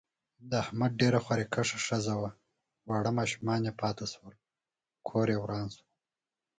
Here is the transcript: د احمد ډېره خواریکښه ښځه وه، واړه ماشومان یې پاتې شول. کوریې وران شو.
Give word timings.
د 0.49 0.51
احمد 0.63 0.91
ډېره 1.01 1.19
خواریکښه 1.25 1.77
ښځه 1.87 2.13
وه، 2.21 2.31
واړه 2.89 3.11
ماشومان 3.19 3.61
یې 3.67 3.73
پاتې 3.81 4.05
شول. 4.13 4.33
کوریې 5.09 5.37
وران 5.41 5.67
شو. 5.75 5.85